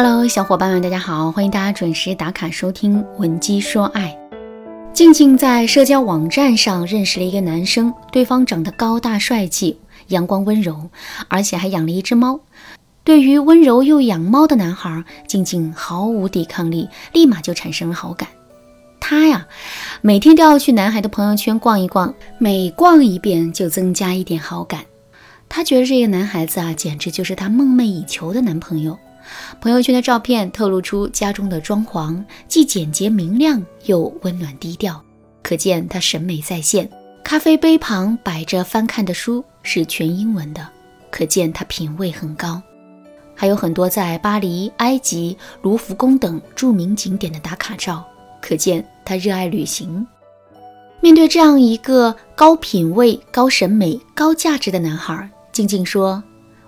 [0.00, 1.32] Hello，小伙伴们，大家好！
[1.32, 4.16] 欢迎大家准时打卡收听《闻鸡说爱》。
[4.92, 9.76] 静静在社交网站上认识了一个男生，对方长得高大帅气、
[10.06, 10.88] 阳光温柔，
[11.26, 12.38] 而且还养了一只猫。
[13.02, 18.28] 对于温柔又养猫的男孩，静静毫无抵抗力，立马就产生了好感。
[19.00, 19.48] 她呀，
[20.00, 24.82] 每天都要去男孩的朋友圈逛一逛，每逛一遍就增加一点好感。
[25.48, 28.96] 她觉得这个男孩子啊，简直就是她梦寐以求的男朋友。
[29.60, 35.02] 朋友圈的照片透露出家中的装潢既简洁明亮又温暖低调，
[35.42, 36.88] 可见他审美在线。
[37.24, 40.66] 咖啡杯旁摆着翻看的书是全英文的，
[41.10, 42.62] 可见他品味很高。
[43.34, 48.04] 还有很多在巴黎、埃及、卢浮宫等著名景点的打卡照，
[48.40, 50.06] 可见他热爱旅行。
[51.00, 56.22] 面对这样一个高品位、高审美、高价值的男孩，静静说。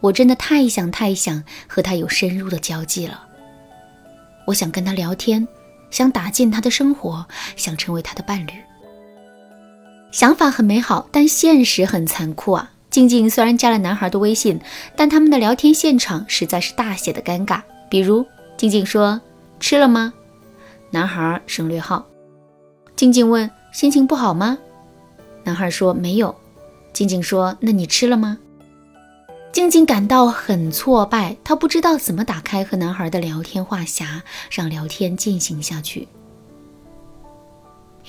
[0.00, 3.22] 我真的太想太想和他有深入的交际了。
[4.46, 5.46] 我想跟他聊天，
[5.90, 8.50] 想打进他的生活，想成为他的伴侣。
[10.12, 12.70] 想法很美好，但现实很残酷啊！
[12.88, 14.58] 静静虽然加了男孩的微信，
[14.94, 17.60] 但他们的聊天现场实在是大写的尴尬。
[17.90, 18.24] 比如，
[18.56, 19.20] 静静说
[19.60, 20.14] ：“吃了吗？”
[20.90, 22.06] 男孩省略号。
[22.94, 24.56] 静静问：“心情不好吗？”
[25.44, 26.34] 男孩说：“没有。”
[26.94, 28.38] 静静说：“那你吃了吗？”
[29.56, 36.08] 静静感到很挫败，她不知道怎么打开和男孩的聊天话匣，让聊天进行下去。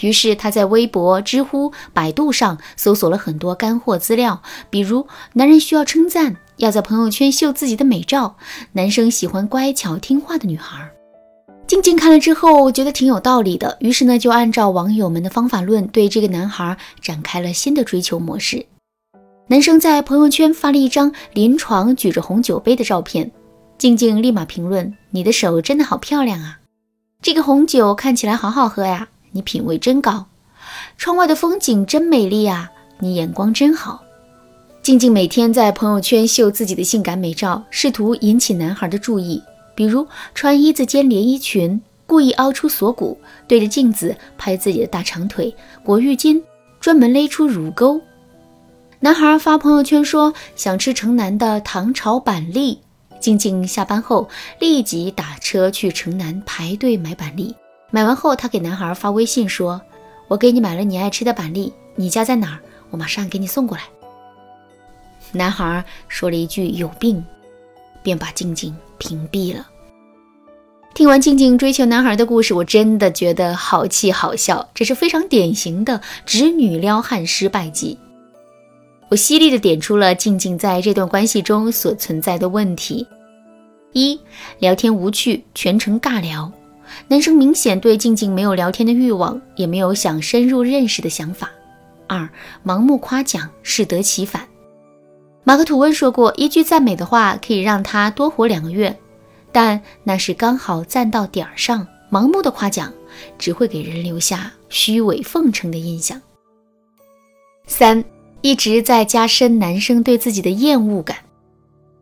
[0.00, 8.34] 于是她在微博、知乎、百度上搜索了很多干货资料，比如男人需要称赞，要在朋友圈秀自己的美照；
[8.72, 10.90] 男生喜欢乖巧听话的女孩。
[11.68, 18.66] 静静看了之后觉得挺有道理的，于是呢就按照网友们的方法论，对这个男孩展开了新的追求模式。
[19.48, 23.30] 男生在朋友圈发了一张临床举着红酒杯的照片，
[23.78, 26.58] 静静立马评论：“你的手真的好漂亮啊，
[27.22, 30.26] 这个红酒看起来好好喝呀，你品味真高。
[30.98, 32.68] 窗外的风景真美丽啊，
[32.98, 34.02] 你眼光真好。”
[34.82, 39.40] 静静每天在朋友圈秀自己的性感美照，试图引起男孩的注意，
[39.76, 40.04] 比如
[40.34, 45.54] 穿一字肩连衣裙，故意凹出锁骨，对着镜子拍自己的大长腿，
[45.84, 46.42] 裹浴巾，
[46.80, 48.00] 专门勒出乳沟。
[48.98, 52.80] 男孩发朋友圈说想吃城南的糖炒板栗，
[53.20, 54.26] 静静下班后
[54.58, 57.54] 立即打车去城南排队买板栗。
[57.90, 59.80] 买完后，他给男孩发微信说
[60.28, 62.58] ：“我给你买了你爱吃的板栗，你家在哪儿？
[62.90, 63.84] 我马上给你送过来。”
[65.30, 67.22] 男孩说了一句“有病”，
[68.02, 69.66] 便把静静屏蔽了。
[70.94, 77.98] 听完静静追求男孩的故事，我真的觉得好气好笑，这是非常典型的直女撩汉失败记。
[79.08, 83.06] 我犀利地点出了静静在这段关系中所存在的问题：
[83.92, 84.18] 一、
[84.58, 86.50] 聊天无趣，全程尬聊。
[87.08, 91.50] 男生明显对静静没有聊天的欲望，也没有想深入认识的想法。
[92.08, 92.28] 二、
[92.64, 94.46] 盲目夸奖，适得其反。
[95.44, 98.96] 马克吐温说过，一句赞美的话可以让他多活两个月，
[99.52, 101.86] 但那是刚好赞到点儿上。
[102.08, 102.92] 盲目的夸奖
[103.36, 106.22] 只会给人留下虚伪奉承的印象。
[107.66, 108.02] 三。
[108.40, 111.18] 一直在加深男生对自己的厌恶感。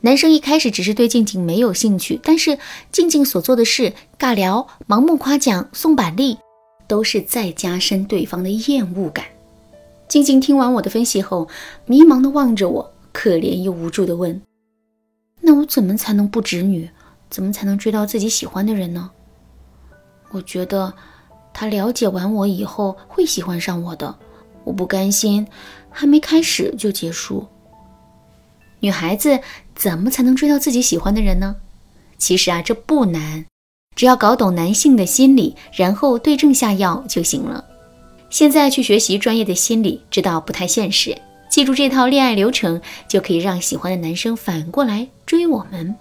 [0.00, 2.58] 男生一开始只是对静静没有兴趣，但是
[2.92, 6.38] 静静所做的事——尬聊、盲目夸奖、送板栗，
[6.86, 9.26] 都是在加深对方的厌恶感。
[10.06, 11.48] 静静听完我的分析后，
[11.84, 14.40] 迷茫地望着我，可怜又无助地问
[15.42, 16.88] ：“那我怎么才能不直女？
[17.28, 19.10] 怎么才能追到自己喜欢的人呢？”
[20.30, 20.94] 我觉得
[21.52, 24.16] 他了解完我以后会喜欢上我的，
[24.68, 25.46] 我不甘心。
[25.90, 27.48] 还没开始就结束。
[28.80, 29.40] 女孩子
[29.74, 31.56] 怎么才能追到自己喜欢的人呢？
[32.18, 33.46] 其实啊，这不难，
[33.96, 37.64] 只要搞懂男性的心理，然后对症下药就行了。
[38.30, 41.16] 现在去学习专业的心理，知道不太现实。
[41.48, 45.96] 记住这套恋爱流程，就可以让喜欢的男生反过来追我们。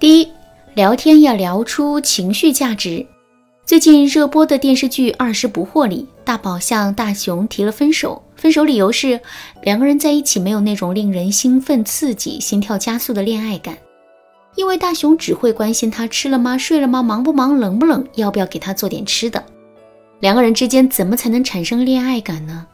[0.00, 0.28] 第一，
[0.74, 3.06] 聊天要聊出情绪价值。
[3.64, 9.20] 最近热播的电视剧《二十不惑》里，大宝向大雄提了分手，分手理由是
[9.62, 13.76] 两个人在一起没有那种令人兴奋、刺激、心跳加速的恋爱感，
[14.54, 19.44] 因为大雄只会关心他吃了吗、睡了吗、忙不忙、冷不冷、要不要给他做点吃的。
[20.20, 22.66] 两个人之间怎么才能产生恋爱感呢？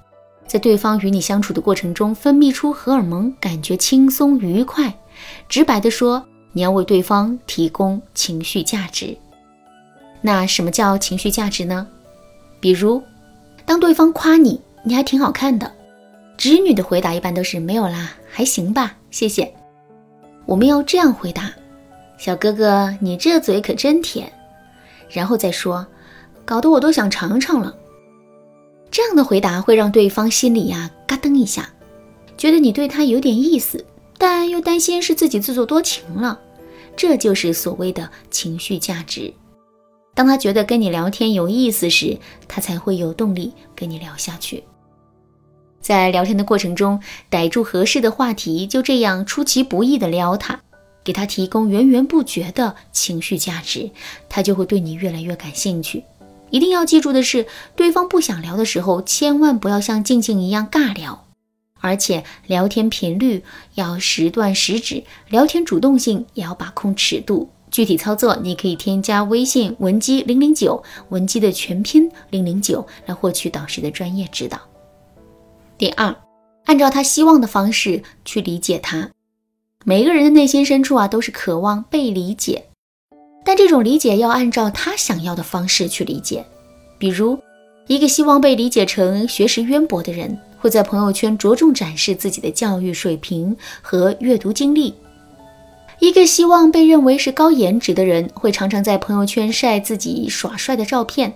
[0.47, 4.93] 在对方与你相处的过程中分泌出荷尔蒙，感觉轻松愉快。
[5.49, 9.17] 直白的说，你要为对方提供情绪价值。
[10.21, 11.87] 那什么叫情绪价值呢？
[12.61, 13.03] 比如，
[13.71, 15.73] 当对方夸你，你还挺好看的，
[16.37, 19.55] 直女的回答一般都是没有啦，还行吧，谢谢。
[20.45, 21.53] 我们要这样回答：
[22.19, 24.29] 小哥哥，你这嘴可真甜。”
[25.09, 25.87] 然后再说
[26.45, 27.73] ：“搞得我都想尝尝了。”
[28.91, 31.71] 这样的回答会让对方心里呀嘎噔一下，
[32.37, 33.87] 觉得你对他有点意思，
[34.19, 36.41] 但又担心是自己自作多情了。
[36.97, 39.33] 这就是所谓的情绪价值。
[40.15, 44.65] 当他觉得跟你聊天有意思时，他才会有动力跟你聊下去。
[45.81, 50.61] 在聊天的过程中，逮住合适的话题，就这样出其不意的撩他，
[51.03, 53.91] 给他提供源源不绝的情绪价值，
[54.29, 56.05] 他就会对你越来越感兴趣。
[56.51, 57.47] 一定要记住的是，
[57.77, 61.27] 对方不想聊的时候，千万不要像静静一样尬聊，
[61.81, 63.43] 而且聊天频率
[63.77, 67.49] 要时断时止，聊天主动性也要把控尺度。
[67.71, 74.59] 具体操作，你可以添加微信文姬零零九，文姬的全拼零零九，来获取导师的专业指导。
[75.79, 76.15] 第二，
[76.65, 79.09] 按照他希望的方式去理解他。
[79.85, 82.65] 每个人的内心深处啊，都是渴望被理解。
[83.43, 86.45] 但这种理解要按照他想要的方式去理解，
[86.99, 87.39] 比如，
[87.87, 94.93] 一个希望被理解成学识渊博的人，会在朋友圈着重展示自己的教育水平和阅读经历；
[96.01, 101.33] 一个希望被认为是高颜值的人，会常常在朋友圈晒自己耍帅的照片。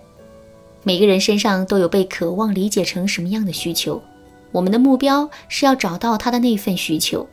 [0.82, 4.02] 每个人身上都有被渴望理解成什么样的需求，
[4.52, 7.26] 我们的目标是要找到他的那份需求，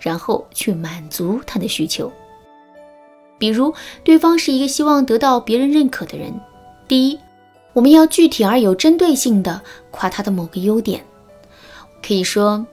[0.00, 2.12] 然后去满足他的需求。
[3.38, 3.72] 比如，
[4.02, 6.34] 对方是一个希望得到别人认可的人。
[6.88, 7.18] 第一，
[7.72, 11.04] 我们要具体而有针对性的夸他的某个优点，
[12.04, 12.66] 可以说：“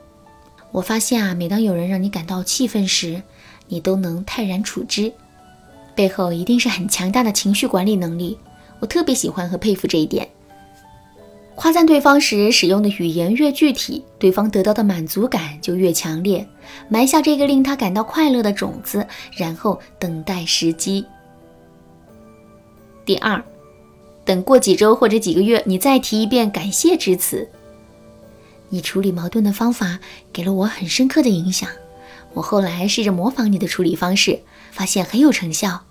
[0.72, 3.22] 我发现啊，每当有人让你感到气愤时，
[3.72, 5.10] 你都能泰然处之，
[5.96, 8.38] 背后一定是很强大的情绪管理能力。
[8.82, 10.28] 我特别喜欢和佩服这一点。”
[11.56, 16.46] 夸赞对方时使用的语言越具体，对方得到的满足感就越强烈。
[16.90, 19.08] 埋下这个令他感到快乐的种子，
[19.38, 21.06] 然后等待时机。
[23.06, 23.42] 第二，
[24.26, 27.48] 等过几周或者几个月，你再提一遍感谢之词。
[28.70, 30.00] 你处理矛盾的方法
[30.34, 31.70] 给了我很深刻的影响，
[32.34, 34.40] 我后来试着模仿你的处理方式，
[34.72, 35.82] 发现很有成效。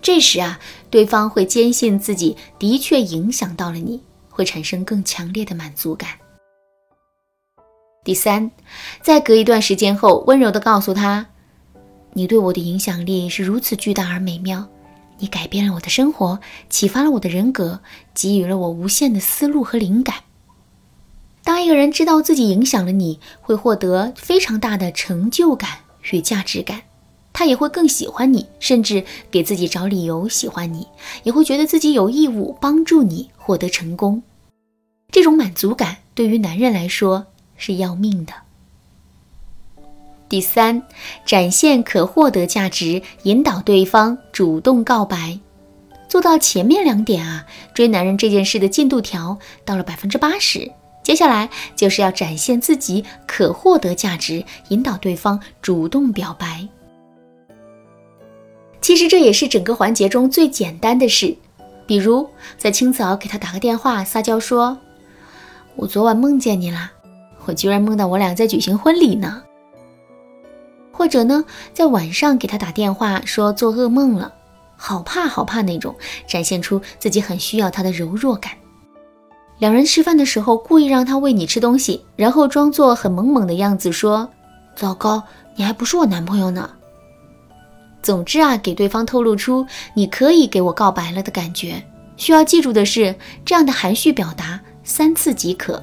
[0.00, 0.60] 这时啊，
[0.90, 4.00] 对方会坚信自己的确影响到了你，
[4.30, 6.10] 会产生更强烈的满足感。
[8.04, 8.48] 第三，
[9.02, 11.26] 在隔一段时间后，温柔地告诉他
[12.14, 14.68] ：“你对我的影响力是如此巨大而美妙，
[15.18, 16.38] 你改变了我的生活，
[16.70, 17.80] 启发了我的人格，
[18.14, 20.14] 给予了我无限的思路和灵感。”
[21.46, 25.70] 当一个人知道自己影响了你，会获得非常大的成就感
[26.10, 26.82] 与价值感。
[27.32, 30.88] 他也会更喜欢你，甚至给自己找理由喜欢你，
[31.22, 34.24] 也会觉得自己有义务帮助你获得成功。
[35.12, 37.26] 这种满足感对于男人来说
[37.56, 38.32] 是要命的。
[40.28, 40.82] 第三，
[41.24, 45.38] 展现可获得价值，引导对方主动告白，
[46.08, 50.72] 做到前面两点啊，追男人这件事的进度条到了百分之八十。
[51.06, 56.66] 接下来就是要展现自己可获得价值，引导对方主动表白。
[58.80, 61.36] 其实这也是整个环节中最简单的事，
[61.86, 64.76] 比如在清早给他打个电话，撒娇说
[65.76, 66.90] ：“我昨晚梦见你啦，
[67.44, 69.44] 我居然梦到我俩在举行婚礼呢。”
[70.90, 74.34] 或者呢，在晚上给他打电话说做噩梦了，
[74.76, 75.94] 好怕好怕那种，
[76.26, 78.50] 展现出自己很需要他的柔弱感。
[79.58, 84.28] 两人吃饭的时候，故意让他喂你吃东西，然后装作很萌萌的样子说
[84.76, 85.22] ：“糟糕，
[85.54, 86.70] 你还不是我男朋友呢。”
[88.02, 91.82] 总之啊，给对方透露出你可以给我告白了的感觉。
[92.16, 95.82] 需要记住的是，这样的含蓄表达三次即可。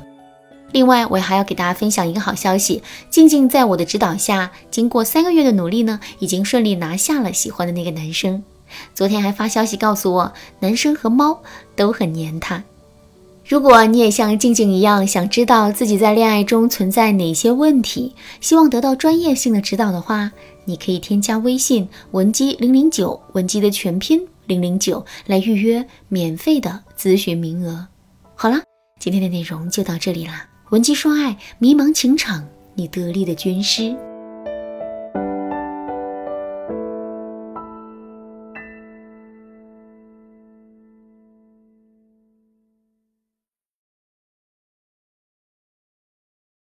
[0.71, 8.43] 另外，我还要给大家分享一个好消息：静静在我的指导下，经过三个月的努力呢，已经顺利拿下了喜欢的那个男生。
[8.95, 11.41] 昨天还发消息告诉我，男生和猫
[11.75, 12.63] 都很黏他。
[13.45, 20.31] 如果你也像静静一样，想知道自己在恋爱中存在哪些问题，希望得到专业性的指导的话，
[20.63, 27.85] 你可以添加微信文姬零零九，文姬的全拼零零九，来预约免费的咨询名额。
[28.33, 28.61] 好了，
[28.99, 30.47] 今天的内容就到这里啦。
[30.69, 33.93] 文姬说爱，迷茫情场，你得力的军师。